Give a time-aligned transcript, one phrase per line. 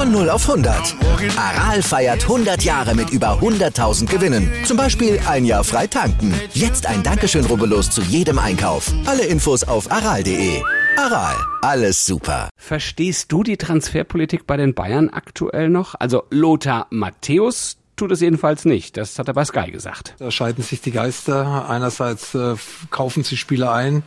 [0.00, 0.96] Von 0 auf 100.
[1.36, 4.50] Aral feiert 100 Jahre mit über 100.000 Gewinnen.
[4.64, 6.32] Zum Beispiel ein Jahr frei tanken.
[6.54, 8.90] Jetzt ein Dankeschön, rubbellos zu jedem Einkauf.
[9.04, 10.62] Alle Infos auf aral.de.
[10.96, 12.48] Aral, alles super.
[12.56, 15.94] Verstehst du die Transferpolitik bei den Bayern aktuell noch?
[15.98, 18.96] Also Lothar Matthäus, tut es jedenfalls nicht.
[18.96, 20.14] Das hat er bei Sky gesagt.
[20.18, 21.68] Da scheiden sich die Geister.
[21.68, 22.54] Einerseits äh,
[22.90, 24.02] kaufen sie Spieler ein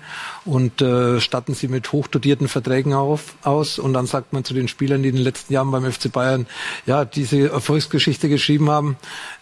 [0.45, 3.77] und äh, statten sie mit hochdotierten Verträgen auf, aus.
[3.77, 6.47] Und dann sagt man zu den Spielern, die in den letzten Jahren beim FC Bayern
[6.87, 8.97] ja diese Erfolgsgeschichte geschrieben haben,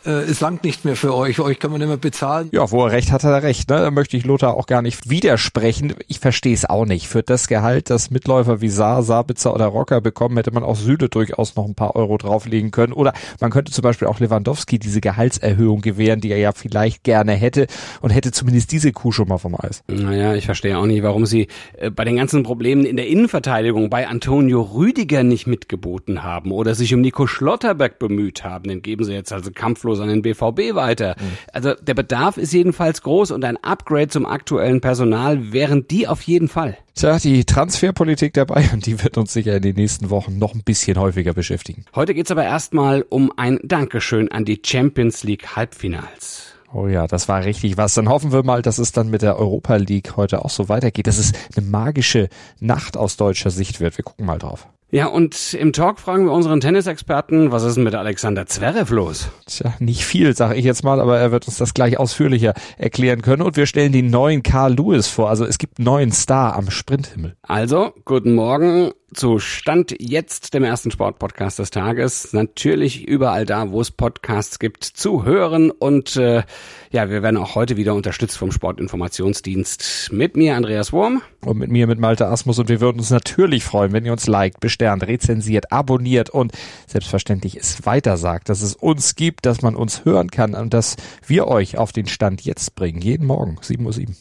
[0.05, 2.49] äh, es langt nicht mehr für euch, euch kann man nicht mehr bezahlen.
[2.52, 3.69] Ja, wo er recht hat, hat er recht.
[3.69, 3.80] Ne?
[3.80, 5.95] Da möchte ich Lothar auch gar nicht widersprechen.
[6.09, 7.08] Ich verstehe es auch nicht.
[7.08, 11.08] Für das Gehalt, das Mitläufer wie Saar, Sabitzer oder Rocker bekommen, hätte man auch Süle
[11.08, 12.91] durchaus noch ein paar Euro drauflegen können.
[12.91, 17.34] Oder man könnte zum Beispiel auch Lewandowski diese Gehaltserhöhung gewähren, die er ja vielleicht gerne
[17.34, 17.67] hätte
[18.02, 19.83] und hätte zumindest diese Kuh schon mal vom Eis.
[19.88, 23.89] Naja, ich verstehe auch nicht, warum sie äh, bei den ganzen Problemen in der Innenverteidigung
[23.89, 28.70] bei Antonio Rüdiger nicht mitgeboten haben oder sich um Nico Schlotterberg bemüht haben.
[28.70, 31.16] Den geben sie jetzt also kampflos an den BVB weiter.
[31.20, 31.38] Mhm.
[31.53, 36.22] Also der Bedarf ist jedenfalls groß und ein Upgrade zum aktuellen Personal wären die auf
[36.22, 36.78] jeden Fall.
[36.94, 40.64] Tja, die Transferpolitik der Bayern, die wird uns sicher in den nächsten Wochen noch ein
[40.64, 41.86] bisschen häufiger beschäftigen.
[41.95, 46.53] Heute geht's aber erstmal um ein Dankeschön an die Champions League Halbfinals.
[46.73, 47.94] Oh ja, das war richtig was.
[47.94, 51.08] Dann hoffen wir mal, dass es dann mit der Europa League heute auch so weitergeht,
[51.08, 53.98] dass es eine magische Nacht aus deutscher Sicht wird.
[53.98, 54.67] Wir gucken mal drauf.
[54.94, 59.30] Ja, und im Talk fragen wir unseren Tennisexperten, was ist denn mit Alexander Zverev los?
[59.45, 63.22] Tja, nicht viel, sage ich jetzt mal, aber er wird uns das gleich ausführlicher erklären
[63.22, 63.42] können.
[63.42, 65.30] Und wir stellen den neuen Carl Lewis vor.
[65.30, 67.38] Also es gibt einen neuen Star am Sprinthimmel.
[67.42, 72.33] Also, guten Morgen zu Stand jetzt dem ersten Sportpodcast des Tages.
[72.33, 75.72] Natürlich überall da, wo es Podcasts gibt, zu hören.
[75.72, 76.44] Und äh,
[76.92, 80.10] ja, wir werden auch heute wieder unterstützt vom Sportinformationsdienst.
[80.11, 81.21] Mit mir Andreas Wurm.
[81.45, 82.60] Und mit mir mit Malte Asmus.
[82.60, 86.54] Und wir würden uns natürlich freuen, wenn ihr uns liked, besternt, rezensiert, abonniert und
[86.88, 90.95] selbstverständlich es weitersagt, dass es uns gibt, dass man uns hören kann und dass
[91.27, 93.02] wir euch auf den Stand jetzt bringen.
[93.02, 94.16] Jeden Morgen, 7.07 Uhr.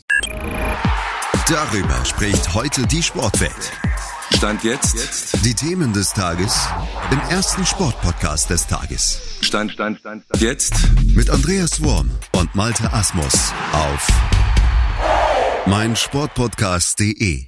[1.49, 3.73] Darüber spricht heute die Sportwelt.
[4.33, 4.95] Stand jetzt.
[4.95, 5.45] jetzt.
[5.45, 6.69] Die Themen des Tages
[7.11, 9.21] im ersten Sportpodcast des Tages.
[9.43, 10.43] Stand, Stand, Stand, Stand.
[10.43, 10.75] Jetzt.
[11.15, 14.09] Mit Andreas Worm und Malte Asmus auf
[15.67, 17.45] meinsportpodcast.de.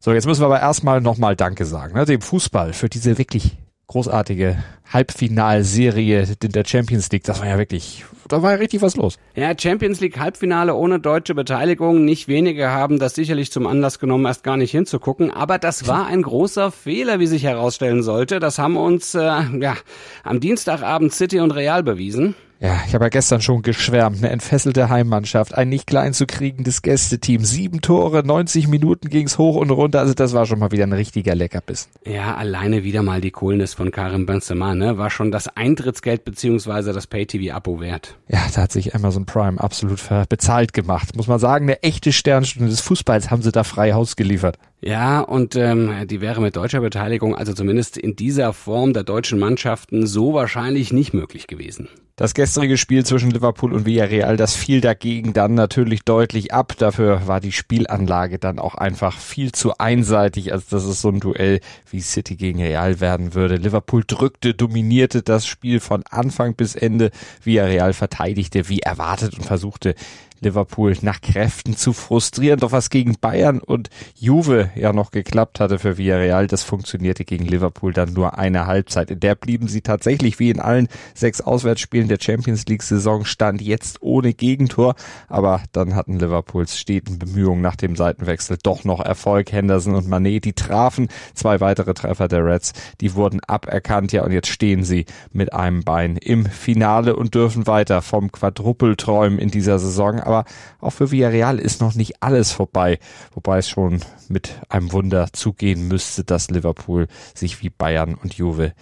[0.00, 3.56] So, jetzt müssen wir aber erstmal nochmal Danke sagen, ne, dem Fußball für diese wirklich
[3.88, 4.56] großartige
[4.92, 7.24] Halbfinalserie in der Champions League.
[7.24, 9.18] Das war ja wirklich, da war ja richtig was los.
[9.34, 12.04] Ja, Champions League Halbfinale ohne deutsche Beteiligung.
[12.04, 15.30] Nicht wenige haben das sicherlich zum Anlass genommen, erst gar nicht hinzugucken.
[15.30, 18.40] Aber das war ein großer Fehler, wie sich herausstellen sollte.
[18.40, 19.76] Das haben uns äh, ja
[20.24, 22.34] am Dienstagabend City und Real bewiesen.
[22.58, 24.18] Ja, ich habe ja gestern schon geschwärmt.
[24.18, 29.56] Eine entfesselte Heimmannschaft, ein nicht klein zu kriegendes Gästeteam, sieben Tore, 90 Minuten ging's hoch
[29.56, 30.00] und runter.
[30.00, 31.88] Also das war schon mal wieder ein richtiger Leckerbiss.
[32.06, 34.96] Ja, alleine wieder mal die Coolness von Karim Benzema, ne?
[34.96, 38.16] War schon das Eintrittsgeld beziehungsweise das Pay-TV-Abo wert.
[38.28, 41.14] Ja, da hat sich Amazon Prime absolut bezahlt gemacht.
[41.14, 44.58] Muss man sagen, eine echte Sternstunde des Fußballs haben sie da frei Haus geliefert.
[44.80, 49.38] Ja, und ähm, die wäre mit deutscher Beteiligung, also zumindest in dieser Form der deutschen
[49.38, 51.88] Mannschaften, so wahrscheinlich nicht möglich gewesen.
[52.18, 56.72] Das gestrige Spiel zwischen Liverpool und Villarreal, das fiel dagegen dann natürlich deutlich ab.
[56.78, 61.20] Dafür war die Spielanlage dann auch einfach viel zu einseitig, als dass es so ein
[61.20, 61.60] Duell
[61.90, 63.56] wie City gegen Real werden würde.
[63.56, 67.10] Liverpool drückte, dominierte das Spiel von Anfang bis Ende.
[67.44, 69.94] Villarreal verteidigte wie erwartet und versuchte
[70.40, 72.60] Liverpool nach Kräften zu frustrieren.
[72.60, 77.44] Doch was gegen Bayern und Juve ja noch geklappt hatte für Villarreal, das funktionierte gegen
[77.44, 79.10] Liverpool dann nur eine Halbzeit.
[79.10, 83.62] In der blieben sie tatsächlich wie in allen sechs Auswärtsspielen der Champions League Saison stand
[83.62, 84.94] jetzt ohne Gegentor.
[85.28, 89.52] Aber dann hatten Liverpools steten Bemühungen nach dem Seitenwechsel doch noch Erfolg.
[89.52, 91.08] Henderson und Manet, die trafen.
[91.34, 94.12] Zwei weitere Treffer der Reds, die wurden aberkannt.
[94.12, 98.96] Ja, und jetzt stehen sie mit einem Bein im Finale und dürfen weiter vom Quadruppel
[98.96, 100.44] träumen in dieser Saison aber
[100.80, 102.98] auch für Villarreal ist noch nicht alles vorbei,
[103.32, 108.72] wobei es schon mit einem Wunder zugehen müsste, dass Liverpool sich wie Bayern und Juve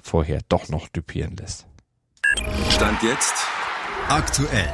[0.00, 1.66] vorher doch noch düpieren lässt.
[2.70, 3.34] Stand jetzt
[4.08, 4.72] aktuell.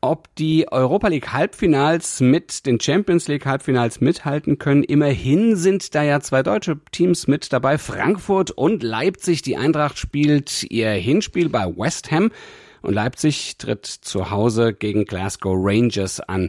[0.00, 4.84] ob die Europa League Halbfinals mit den Champions League Halbfinals mithalten können.
[4.84, 9.42] Immerhin sind da ja zwei deutsche Teams mit dabei, Frankfurt und Leipzig.
[9.42, 12.30] Die Eintracht spielt ihr Hinspiel bei West Ham
[12.88, 16.48] und Leipzig tritt zu Hause gegen Glasgow Rangers an.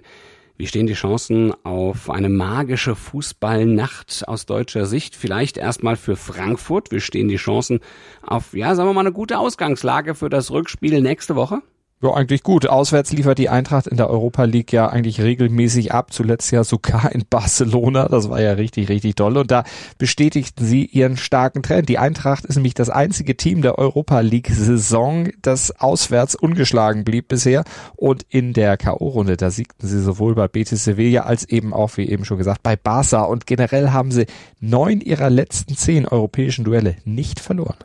[0.56, 5.18] Wie stehen die Chancen auf eine magische Fußballnacht aus deutscher Sicht?
[5.18, 6.94] Vielleicht erstmal für Frankfurt.
[6.94, 7.82] Wie stehen die Chancen
[8.22, 11.62] auf, ja, sagen wir mal, eine gute Ausgangslage für das Rückspiel nächste Woche?
[12.02, 12.66] Ja, eigentlich gut.
[12.66, 16.14] Auswärts liefert die Eintracht in der Europa League ja eigentlich regelmäßig ab.
[16.14, 18.08] Zuletzt ja sogar in Barcelona.
[18.08, 19.36] Das war ja richtig, richtig toll.
[19.36, 19.66] Und da
[19.98, 21.90] bestätigten sie ihren starken Trend.
[21.90, 27.28] Die Eintracht ist nämlich das einzige Team der Europa League Saison, das auswärts ungeschlagen blieb
[27.28, 27.66] bisher.
[27.98, 32.08] Und in der K.O.-Runde, da siegten sie sowohl bei Betis Sevilla als eben auch, wie
[32.08, 33.24] eben schon gesagt, bei Barca.
[33.24, 34.26] Und generell haben sie
[34.62, 37.76] neun ihrer letzten zehn europäischen Duelle nicht verloren.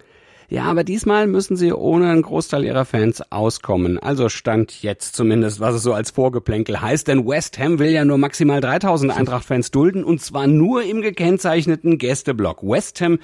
[0.49, 3.99] Ja, aber diesmal müssen sie ohne einen Großteil ihrer Fans auskommen.
[3.99, 8.05] Also stand jetzt zumindest, was es so als Vorgeplänkel heißt, denn West Ham will ja
[8.05, 12.63] nur maximal 3000 Eintracht-Fans dulden und zwar nur im gekennzeichneten Gästeblock.
[12.63, 13.19] West Ham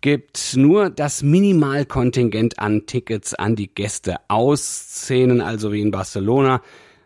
[0.00, 4.62] gibt nur das Minimalkontingent an Tickets an die Gäste aus.
[4.62, 6.62] Szenen also wie in Barcelona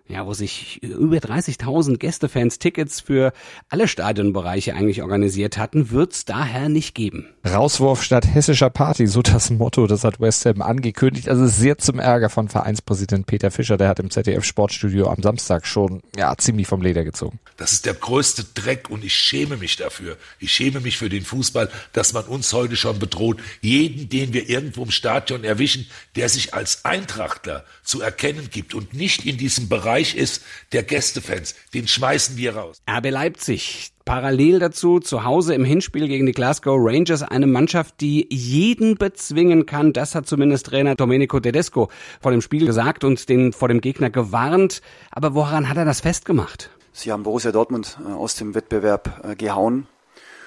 [0.06, 3.33] ja, wo sich über 30.000 Gästefans Tickets für
[3.71, 7.27] alle Stadionbereiche eigentlich organisiert hatten, wird's daher nicht geben.
[7.47, 11.31] Rauswurf statt hessischer Party, so das Motto, das hat West Ham angekündigt.
[11.31, 15.67] Also sehr zum Ärger von Vereinspräsident Peter Fischer, der hat im ZDF Sportstudio am Samstag
[15.67, 17.41] schon ja ziemlich vom Leder gezogen.
[17.56, 20.19] Das ist der größte Dreck und ich schäme mich dafür.
[20.39, 23.39] Ich schäme mich für den Fußball, dass man uns heute schon bedroht.
[23.62, 28.93] Jeden, den wir irgendwo im Stadion erwischen, der sich als Eintrachtler zu erkennen gibt und
[28.93, 30.43] nicht in diesem Bereich Bereich ist
[30.73, 31.55] der Gästefans.
[31.73, 32.82] Den schmeißen wir raus.
[32.91, 33.93] RB Leipzig.
[34.05, 39.67] Parallel dazu zu Hause im Hinspiel gegen die Glasgow Rangers eine Mannschaft, die jeden bezwingen
[39.67, 39.93] kann.
[39.93, 44.11] Das hat zumindest Trainer Domenico Tedesco vor dem Spiel gesagt und den vor dem Gegner
[44.11, 44.82] gewarnt.
[45.12, 46.70] Aber woran hat er das festgemacht?
[46.93, 49.87] Sie haben Borussia Dortmund äh, aus dem Wettbewerb äh, gehauen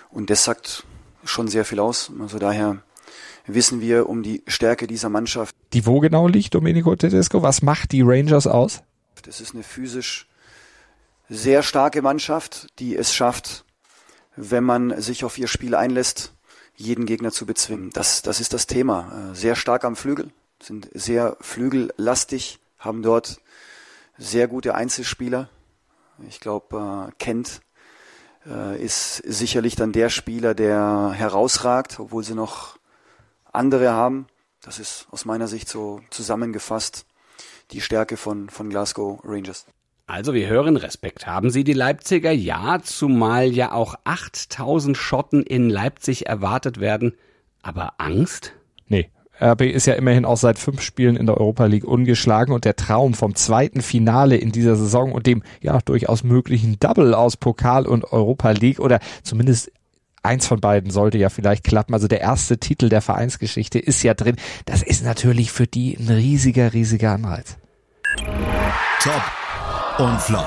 [0.09, 0.83] und das sagt
[1.23, 2.11] schon sehr viel aus.
[2.19, 2.79] Also daher
[3.45, 5.55] wissen wir um die Stärke dieser Mannschaft.
[5.71, 7.44] Die wo genau liegt Domenico Tedesco?
[7.44, 8.83] Was macht die Rangers aus?
[9.25, 10.28] Es ist eine physisch
[11.30, 13.66] sehr starke Mannschaft, die es schafft,
[14.36, 16.34] wenn man sich auf ihr Spiel einlässt,
[16.75, 17.90] jeden Gegner zu bezwingen.
[17.90, 19.31] Das, das ist das Thema.
[19.31, 20.30] Äh, sehr stark am Flügel,
[20.62, 23.42] sind sehr flügellastig, haben dort
[24.18, 25.50] sehr gute Einzelspieler.
[26.30, 27.62] Ich glaube, äh, Kent
[28.46, 32.78] äh, ist sicherlich dann der Spieler, der herausragt, obwohl sie noch
[33.52, 34.28] andere haben.
[34.62, 37.06] Das ist aus meiner Sicht so zusammengefasst
[37.72, 39.66] die Stärke von, von Glasgow Rangers.
[40.06, 41.28] Also wir hören Respekt.
[41.28, 42.31] Haben Sie die Leipziger?
[42.31, 47.14] Ja, zumal ja auch 8000 Schotten in Leipzig erwartet werden.
[47.62, 48.54] Aber Angst?
[48.88, 49.10] Nee.
[49.40, 52.75] RB ist ja immerhin auch seit fünf Spielen in der Europa League ungeschlagen und der
[52.75, 57.86] Traum vom zweiten Finale in dieser Saison und dem ja durchaus möglichen Double aus Pokal
[57.86, 59.72] und Europa League oder zumindest
[60.27, 61.94] eins von beiden sollte ja vielleicht klappen.
[61.94, 64.35] Also der erste Titel der Vereinsgeschichte ist ja drin.
[64.65, 67.57] Das ist natürlich für die ein riesiger, riesiger Anreiz.
[69.01, 69.24] Top
[70.00, 70.45] und Flop.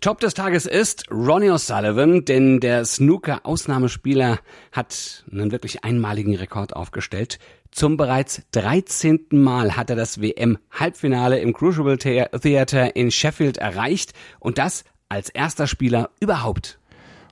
[0.00, 4.40] Top des Tages ist Ronnie O'Sullivan, denn der Snooker-Ausnahmespieler
[4.72, 7.38] hat einen wirklich einmaligen Rekord aufgestellt.
[7.70, 9.26] Zum bereits 13.
[9.30, 15.68] Mal hat er das WM-Halbfinale im Crucible Theater in Sheffield erreicht und das als erster
[15.68, 16.80] Spieler überhaupt.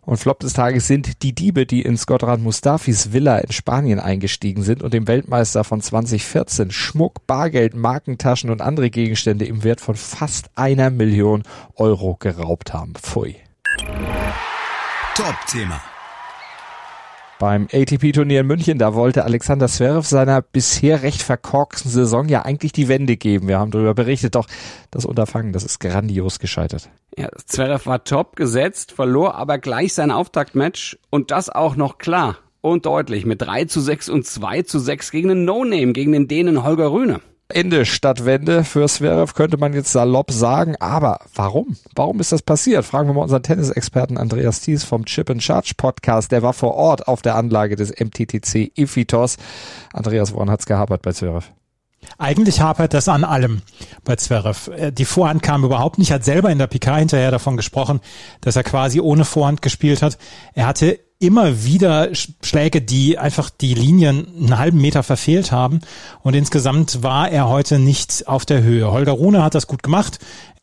[0.02, 4.62] Und Flop des Tages sind die Diebe, die in Scottrad Mustafis Villa in Spanien eingestiegen
[4.62, 9.94] sind und dem Weltmeister von 2014 Schmuck, Bargeld, Markentaschen und andere Gegenstände im Wert von
[9.94, 11.42] fast einer Million
[11.76, 12.94] Euro geraubt haben.
[12.94, 13.36] Pfui.
[15.14, 15.80] Top-Thema.
[17.40, 22.72] Beim ATP-Turnier in München, da wollte Alexander Zverev seiner bisher recht verkorksten Saison ja eigentlich
[22.72, 23.48] die Wende geben.
[23.48, 24.46] Wir haben darüber berichtet, doch
[24.90, 26.90] das Unterfangen, das ist grandios gescheitert.
[27.16, 32.36] Ja, Zverev war top gesetzt, verlor aber gleich sein Auftaktmatch und das auch noch klar
[32.60, 36.28] und deutlich mit 3 zu 6 und 2 zu 6 gegen den No-Name, gegen den
[36.28, 37.22] Dänen Holger Rühne.
[37.50, 40.76] Ende statt Wende für Zverev könnte man jetzt salopp sagen.
[40.80, 41.76] Aber warum?
[41.94, 42.84] Warum ist das passiert?
[42.84, 46.32] Fragen wir mal unseren Tennisexperten Andreas Thies vom Chip and Charge Podcast.
[46.32, 49.36] Der war vor Ort auf der Anlage des MTTC Ifitos.
[49.92, 51.46] Andreas, woran hat's gehapert bei Zverev?
[52.18, 53.62] Eigentlich hapert das an allem
[54.04, 54.70] bei Zverev.
[54.70, 58.00] Äh, die Vorhand kam überhaupt nicht, hat selber in der PK hinterher davon gesprochen,
[58.40, 60.18] dass er quasi ohne Vorhand gespielt hat.
[60.54, 65.80] Er hatte immer wieder Schläge, die einfach die Linien einen halben Meter verfehlt haben.
[66.22, 68.90] Und insgesamt war er heute nicht auf der Höhe.
[68.90, 70.18] Holger Rune hat das gut gemacht.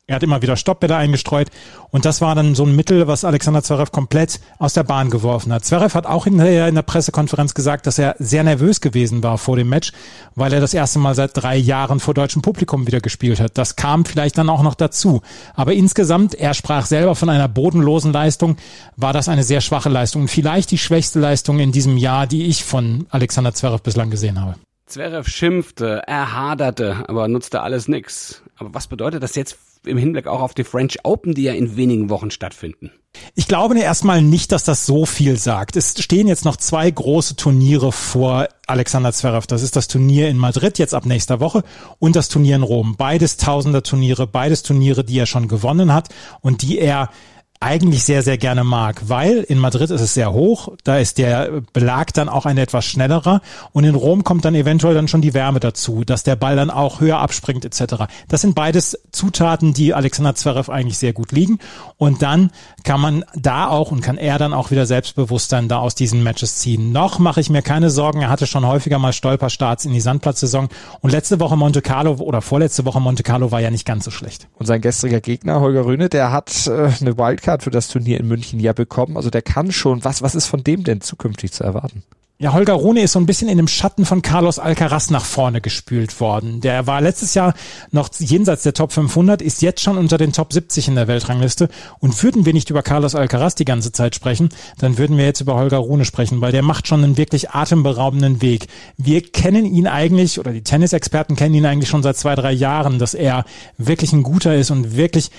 [0.09, 1.49] Er hat immer wieder Stoppbälle eingestreut
[1.89, 5.51] und das war dann so ein Mittel, was Alexander Zverev komplett aus der Bahn geworfen
[5.51, 5.65] hat.
[5.65, 9.57] Zverev hat auch hinterher in der Pressekonferenz gesagt, dass er sehr nervös gewesen war vor
[9.57, 9.91] dem Match,
[10.33, 13.57] weil er das erste Mal seit drei Jahren vor deutschem Publikum wieder gespielt hat.
[13.57, 15.23] Das kam vielleicht dann auch noch dazu.
[15.55, 18.55] Aber insgesamt, er sprach selber von einer bodenlosen Leistung,
[18.95, 22.45] war das eine sehr schwache Leistung und vielleicht die schwächste Leistung in diesem Jahr, die
[22.45, 24.55] ich von Alexander Zverev bislang gesehen habe.
[24.85, 28.41] Zverev schimpfte, er haderte, aber nutzte alles nix.
[28.55, 31.77] Aber was bedeutet das jetzt im Hinblick auch auf die French Open, die ja in
[31.77, 32.91] wenigen Wochen stattfinden?
[33.35, 35.75] Ich glaube erstmal nicht, dass das so viel sagt.
[35.75, 39.47] Es stehen jetzt noch zwei große Turniere vor Alexander Zverev.
[39.47, 41.63] Das ist das Turnier in Madrid jetzt ab nächster Woche
[41.99, 42.95] und das Turnier in Rom.
[42.95, 46.09] Beides Tausender Turniere, beides Turniere, die er schon gewonnen hat
[46.41, 47.09] und die er
[47.59, 51.61] eigentlich sehr, sehr gerne mag, weil in Madrid ist es sehr hoch, da ist der
[51.73, 53.41] Belag dann auch ein etwas schnellerer
[53.73, 56.69] und in Rom kommt dann eventuell dann schon die Wärme dazu, dass der Ball dann
[56.69, 58.05] auch höher abspringt etc.
[58.27, 61.57] Das sind beides Zutaten, die Alexander Zverev eigentlich sehr gut liegen
[61.97, 62.51] und dann
[62.83, 66.57] kann man da auch und kann er dann auch wieder Selbstbewusstsein da aus diesen Matches
[66.57, 66.91] ziehen.
[66.91, 70.69] Noch mache ich mir keine Sorgen, er hatte schon häufiger mal Stolperstarts in die Sandplatzsaison
[71.01, 74.11] und letzte Woche Monte Carlo oder vorletzte Woche Monte Carlo war ja nicht ganz so
[74.11, 74.47] schlecht.
[74.59, 78.19] Und sein gestriger Gegner Holger Rühne, der hat äh, eine Wildcard Wildcard für das Turnier
[78.19, 79.15] in München ja bekommen.
[79.15, 80.03] Also der kann schon.
[80.03, 82.03] Was, was ist von dem denn zukünftig zu erwarten?
[82.39, 85.59] Ja, Holger Rune ist so ein bisschen in dem Schatten von Carlos Alcaraz nach vorne
[85.59, 86.61] gespült worden.
[86.61, 87.55] Der war letztes Jahr
[87.89, 91.67] noch jenseits der Top 500, ist jetzt schon unter den Top 70 in der Weltrangliste.
[91.97, 95.41] Und würden wir nicht über Carlos Alcaraz die ganze Zeit sprechen, dann würden wir jetzt
[95.41, 98.67] über Holger Rune sprechen, weil der macht schon einen wirklich atemberaubenden Weg.
[98.97, 102.99] Wir kennen ihn eigentlich, oder die Tennisexperten kennen ihn eigentlich schon seit zwei, drei Jahren,
[102.99, 103.45] dass er
[103.79, 105.31] wirklich ein guter ist und wirklich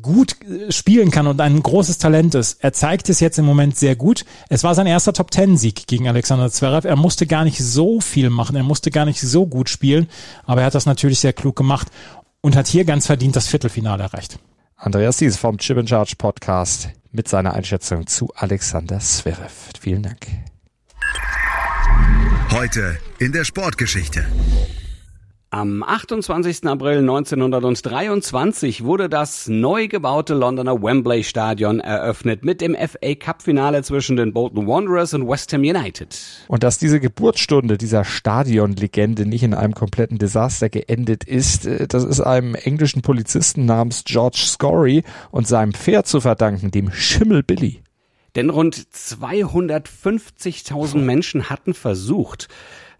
[0.00, 2.62] gut äh, spielen kann und ein großes Talent ist.
[2.62, 4.24] Er zeigt es jetzt im Moment sehr gut.
[4.48, 6.86] Es war sein erster Top Ten Sieg gegen Alexander Zverev.
[6.86, 8.56] Er musste gar nicht so viel machen.
[8.56, 10.08] Er musste gar nicht so gut spielen.
[10.44, 11.88] Aber er hat das natürlich sehr klug gemacht
[12.40, 14.38] und hat hier ganz verdient das Viertelfinale erreicht.
[14.76, 19.70] Andreas Dies vom Chip and Charge Podcast mit seiner Einschätzung zu Alexander Zverev.
[19.78, 20.26] Vielen Dank.
[22.50, 24.26] Heute in der Sportgeschichte.
[25.54, 26.64] Am 28.
[26.64, 33.82] April 1923 wurde das neu gebaute Londoner Wembley Stadion eröffnet mit dem FA Cup Finale
[33.82, 36.18] zwischen den Bolton Wanderers und West Ham United.
[36.48, 42.04] Und dass diese Geburtsstunde dieser Stadionlegende nicht in einem kompletten Desaster geendet ist, äh, das
[42.04, 47.82] ist einem englischen Polizisten namens George Scory und seinem Pferd zu verdanken, dem Schimmel Billy.
[48.36, 52.48] Denn rund 250.000 Menschen hatten versucht,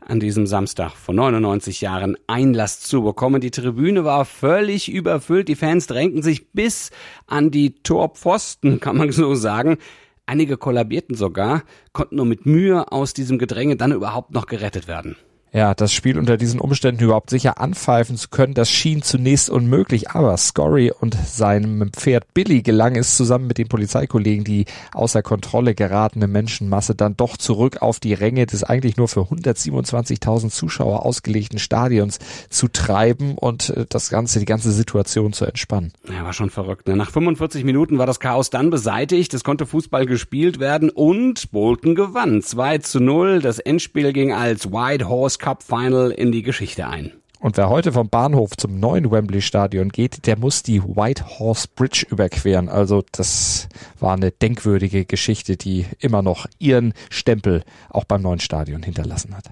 [0.06, 3.40] an diesem Samstag vor 99 Jahren Einlass zu bekommen.
[3.40, 5.48] Die Tribüne war völlig überfüllt.
[5.48, 6.90] Die Fans drängten sich bis
[7.26, 9.78] an die Torpfosten, kann man so sagen.
[10.26, 15.16] Einige kollabierten sogar, konnten nur mit Mühe aus diesem Gedränge dann überhaupt noch gerettet werden.
[15.54, 20.08] Ja, das Spiel unter diesen Umständen überhaupt sicher anpfeifen zu können, das schien zunächst unmöglich,
[20.10, 25.74] aber Scory und seinem Pferd Billy gelang es zusammen mit den Polizeikollegen, die außer Kontrolle
[25.74, 31.58] geratene Menschenmasse dann doch zurück auf die Ränge des eigentlich nur für 127.000 Zuschauer ausgelegten
[31.58, 32.18] Stadions
[32.48, 35.92] zu treiben und äh, das Ganze, die ganze Situation zu entspannen.
[36.10, 36.88] Ja, war schon verrückt.
[36.88, 36.96] Ne?
[36.96, 41.94] Nach 45 Minuten war das Chaos dann beseitigt, es konnte Fußball gespielt werden und Bolton
[41.94, 42.40] gewann.
[42.40, 47.12] 2 zu 0, das Endspiel ging als White Horse Cup Final in die Geschichte ein.
[47.40, 51.66] Und wer heute vom Bahnhof zum neuen Wembley Stadion geht, der muss die White Horse
[51.74, 52.68] Bridge überqueren.
[52.68, 53.68] Also das
[53.98, 59.46] war eine denkwürdige Geschichte, die immer noch ihren Stempel auch beim neuen Stadion hinterlassen hat.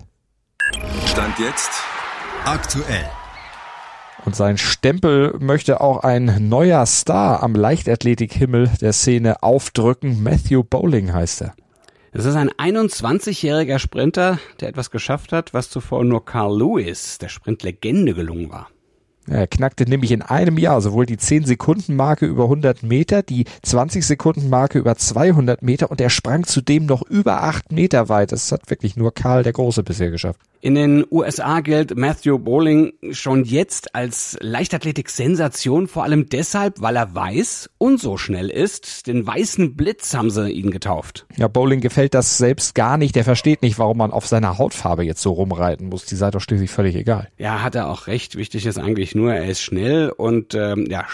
[1.06, 1.72] Stand jetzt
[2.44, 3.10] aktuell.
[4.24, 10.22] Und sein Stempel möchte auch ein neuer Star am Leichtathletikhimmel der Szene aufdrücken.
[10.22, 11.54] Matthew Bowling heißt er.
[12.12, 17.28] Es ist ein 21-jähriger Sprinter, der etwas geschafft hat, was zuvor nur Carl Lewis, der
[17.28, 18.68] Sprintlegende, gelungen war.
[19.28, 24.96] Er knackte nämlich in einem Jahr sowohl die 10-Sekunden-Marke über 100 Meter, die 20-Sekunden-Marke über
[24.96, 28.32] 200 Meter und er sprang zudem noch über 8 Meter weit.
[28.32, 30.40] Das hat wirklich nur Karl der Große bisher geschafft.
[30.62, 37.14] In den USA gilt Matthew Bowling schon jetzt als Leichtathletik-Sensation, vor allem deshalb, weil er
[37.14, 39.06] weiß und so schnell ist.
[39.06, 41.24] Den weißen Blitz haben sie ihn getauft.
[41.36, 43.16] Ja, Bowling gefällt das selbst gar nicht.
[43.16, 46.04] Der versteht nicht, warum man auf seiner Hautfarbe jetzt so rumreiten muss.
[46.04, 47.28] Die sei doch schließlich völlig egal.
[47.38, 48.36] Ja, hat er auch recht.
[48.36, 51.04] Wichtig ist eigentlich nur, er ist schnell und ähm, ja,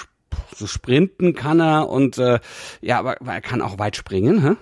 [0.55, 2.41] so sprinten kann er und äh,
[2.81, 4.57] ja, aber er kann auch weit springen, hä?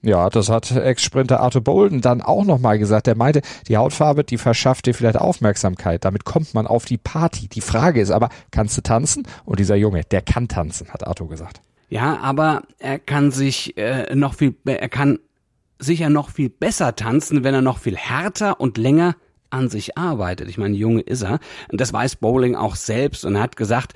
[0.00, 3.08] Ja, das hat Ex-Sprinter Arthur Bolden dann auch nochmal gesagt.
[3.08, 6.04] Er meinte, die Hautfarbe, die verschafft dir vielleicht Aufmerksamkeit.
[6.04, 7.48] Damit kommt man auf die Party.
[7.48, 9.26] Die Frage ist aber, kannst du tanzen?
[9.44, 11.60] Und dieser Junge, der kann tanzen, hat Arthur gesagt.
[11.88, 15.18] Ja, aber er kann sich äh, noch viel, er kann
[15.80, 19.16] sicher noch viel besser tanzen, wenn er noch viel härter und länger
[19.50, 20.48] an sich arbeitet.
[20.48, 21.38] Ich meine, Junge ist er.
[21.70, 23.94] Und das weiß Bowling auch selbst und er hat gesagt,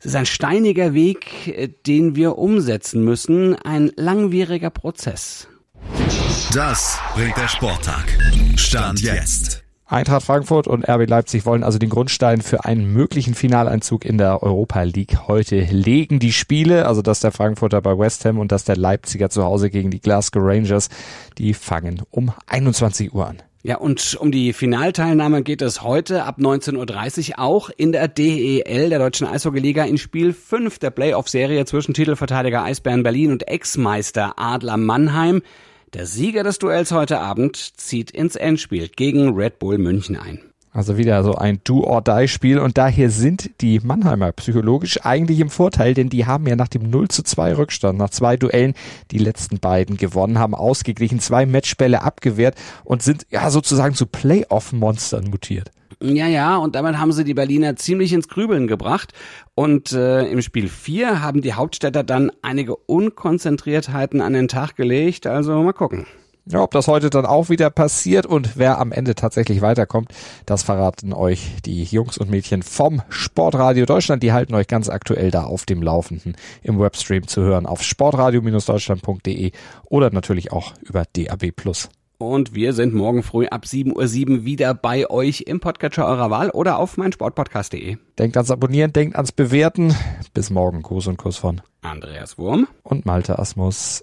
[0.00, 5.48] Es ist ein steiniger Weg, äh, den wir umsetzen müssen, ein langwieriger Prozess.
[6.54, 8.06] Das bringt der Sporttag.
[8.56, 9.64] Stand jetzt.
[9.90, 14.42] Eintracht Frankfurt und RB Leipzig wollen also den Grundstein für einen möglichen Finaleinzug in der
[14.42, 16.18] Europa League heute legen.
[16.18, 19.70] Die Spiele, also dass der Frankfurter bei West Ham und dass der Leipziger zu Hause
[19.70, 20.90] gegen die Glasgow Rangers,
[21.38, 23.42] die fangen um 21 Uhr an.
[23.68, 28.88] Ja, und um die Finalteilnahme geht es heute ab 19.30 Uhr auch in der DEL,
[28.88, 34.78] der Deutschen Eishockeyliga, in Spiel 5 der Playoff-Serie zwischen Titelverteidiger Eisbären Berlin und Ex-Meister Adler
[34.78, 35.42] Mannheim.
[35.92, 40.40] Der Sieger des Duells heute Abend zieht ins Endspiel gegen Red Bull München ein.
[40.78, 46.08] Also wieder so ein Do-or-Die-Spiel und daher sind die Mannheimer psychologisch eigentlich im Vorteil, denn
[46.08, 48.74] die haben ja nach dem 0 zu 2 Rückstand, nach zwei Duellen
[49.10, 52.54] die letzten beiden gewonnen, haben ausgeglichen, zwei Matchbälle abgewehrt
[52.84, 55.72] und sind ja sozusagen zu Playoff-Monstern mutiert.
[56.00, 59.12] Ja, ja, und damit haben sie die Berliner ziemlich ins Grübeln gebracht.
[59.56, 65.26] Und äh, im Spiel 4 haben die Hauptstädter dann einige Unkonzentriertheiten an den Tag gelegt.
[65.26, 66.06] Also mal gucken.
[66.50, 70.12] Ja, ob das heute dann auch wieder passiert und wer am Ende tatsächlich weiterkommt,
[70.46, 74.22] das verraten euch die Jungs und Mädchen vom Sportradio Deutschland.
[74.22, 79.52] Die halten euch ganz aktuell da auf dem Laufenden im Webstream zu hören auf sportradio-deutschland.de
[79.84, 81.52] oder natürlich auch über DAB+.
[82.16, 86.50] Und wir sind morgen früh ab 7.07 Uhr wieder bei euch im Podcatcher eurer Wahl
[86.50, 87.98] oder auf meinsportpodcast.de.
[88.18, 89.94] Denkt ans Abonnieren, denkt ans Bewerten.
[90.34, 90.82] Bis morgen.
[90.82, 94.02] Gruß und Kuss von Andreas Wurm und Malte Asmus.